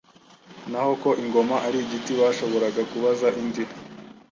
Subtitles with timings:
[0.71, 3.63] naho ko ingoma ari igiti, bashoboraga kubaza indi.